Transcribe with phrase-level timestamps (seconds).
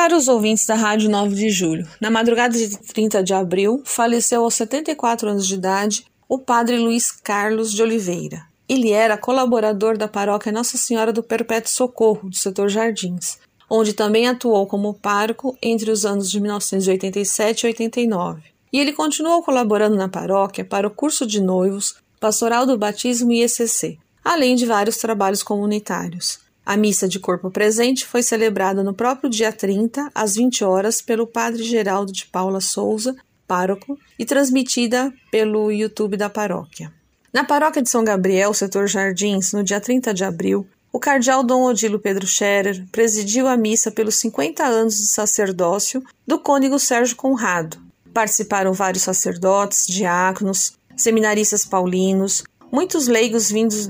[0.00, 4.54] Caros ouvintes da Rádio 9 de Julho, na madrugada de 30 de abril, faleceu aos
[4.54, 8.46] 74 anos de idade o padre Luiz Carlos de Oliveira.
[8.68, 14.28] Ele era colaborador da paróquia Nossa Senhora do Perpétuo Socorro, do setor Jardins, onde também
[14.28, 18.42] atuou como pároco entre os anos de 1987 e 89.
[18.72, 23.42] E ele continuou colaborando na paróquia para o curso de noivos, pastoral do batismo e
[23.42, 26.46] ECC, além de vários trabalhos comunitários.
[26.68, 31.26] A missa de corpo presente foi celebrada no próprio dia 30, às 20 horas, pelo
[31.26, 36.92] Padre Geraldo de Paula Souza, pároco, e transmitida pelo YouTube da paróquia.
[37.32, 41.62] Na paróquia de São Gabriel, setor Jardins, no dia 30 de abril, o cardeal Dom
[41.62, 47.78] Odilo Pedro Scherer presidiu a missa pelos 50 anos de sacerdócio do cônego Sérgio Conrado.
[48.12, 53.88] Participaram vários sacerdotes, diáconos, seminaristas paulinos, muitos leigos vindos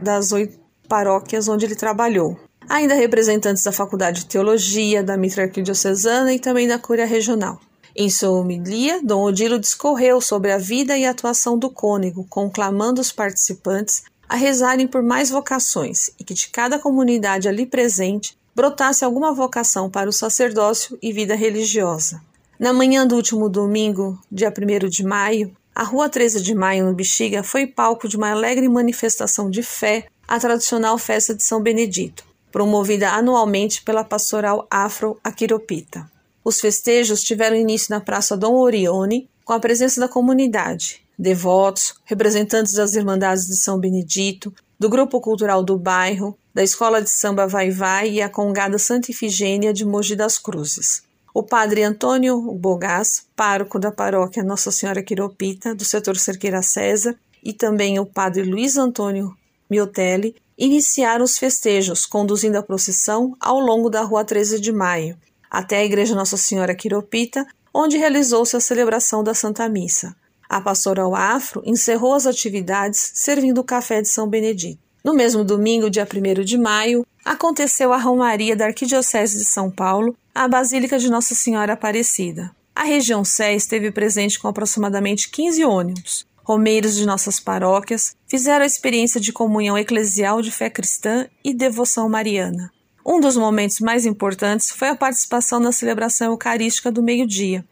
[0.00, 2.38] das oito paróquias onde ele trabalhou.
[2.68, 7.60] Ainda representantes da Faculdade de Teologia, da Mitra Arquidiocesana e também da Cúria Regional.
[7.96, 13.12] Em sua homilia, Dom Odilo discorreu sobre a vida e atuação do cônego, conclamando os
[13.12, 19.32] participantes a rezarem por mais vocações e que de cada comunidade ali presente brotasse alguma
[19.32, 22.20] vocação para o sacerdócio e vida religiosa.
[22.58, 26.94] Na manhã do último domingo, dia 1 de maio, a Rua 13 de Maio, no
[26.94, 32.24] Bexiga, foi palco de uma alegre manifestação de fé a tradicional festa de São Benedito,
[32.50, 36.10] promovida anualmente pela pastoral afro-aquiropita.
[36.44, 42.74] Os festejos tiveram início na Praça Dom Orione, com a presença da comunidade, devotos, representantes
[42.74, 47.70] das Irmandades de São Benedito, do Grupo Cultural do Bairro, da Escola de Samba Vai
[47.70, 51.02] Vai e a Congada Santa Ifigênia de Mogi das Cruzes.
[51.32, 57.52] O padre Antônio Bogás, pároco da paróquia Nossa Senhora Quiropita, do setor Cerqueira César, e
[57.52, 59.34] também o padre Luiz Antônio
[59.70, 65.16] Miotelli, iniciaram os festejos, conduzindo a procissão ao longo da Rua 13 de Maio,
[65.50, 70.14] até a Igreja Nossa Senhora Quiropita, onde realizou-se a celebração da Santa Missa.
[70.48, 74.78] A pastoral afro encerrou as atividades servindo o café de São Benedito.
[75.02, 80.16] No mesmo domingo, dia 1 de maio, aconteceu a Romaria da Arquidiocese de São Paulo
[80.34, 82.50] à Basílica de Nossa Senhora Aparecida.
[82.74, 88.66] A região Sé esteve presente com aproximadamente 15 ônibus, romeiros de nossas paróquias, fizeram a
[88.66, 92.70] experiência de comunhão eclesial de fé cristã e devoção mariana.
[93.04, 97.64] Um dos momentos mais importantes foi a participação na celebração eucarística do meio-dia,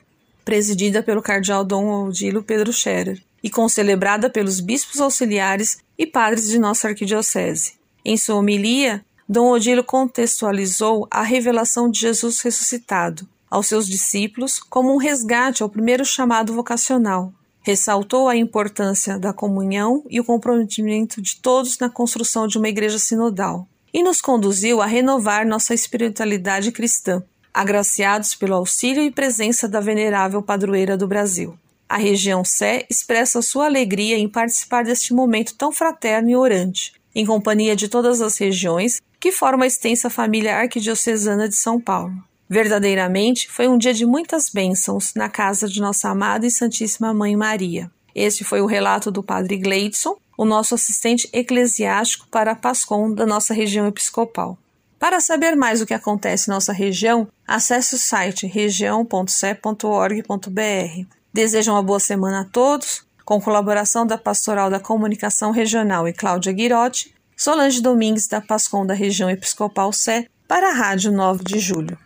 [0.45, 6.59] presidida pelo cardeal Dom Odilo Pedro Scherer e concelebrada pelos bispos auxiliares e padres de
[6.59, 7.75] nossa arquidiocese.
[8.05, 14.95] Em sua homilia, Dom Odilo contextualizou a revelação de Jesus ressuscitado aos seus discípulos como
[14.95, 21.37] um resgate ao primeiro chamado vocacional, Ressaltou a importância da comunhão e o comprometimento de
[21.37, 27.23] todos na construção de uma igreja sinodal e nos conduziu a renovar nossa espiritualidade cristã,
[27.53, 31.57] agraciados pelo auxílio e presença da venerável padroeira do Brasil.
[31.89, 37.27] A região Sé expressa sua alegria em participar deste momento tão fraterno e orante, em
[37.27, 42.15] companhia de todas as regiões que formam a extensa família arquidiocesana de São Paulo.
[42.53, 47.35] Verdadeiramente foi um dia de muitas bênçãos na casa de nossa amada e Santíssima Mãe
[47.35, 47.91] Maria.
[48.15, 53.25] Este foi o relato do Padre Gleidson, o nosso assistente eclesiástico para a Pascom da
[53.25, 54.59] nossa região episcopal.
[54.99, 61.07] Para saber mais o que acontece em nossa região, acesse o site região.ce.org.br.
[61.33, 66.53] Desejo uma boa semana a todos, com colaboração da Pastoral da Comunicação Regional e Cláudia
[66.53, 72.03] Guirotti, Solange Domingues da Pascom da região episcopal Sé, para a Rádio 9 de Julho.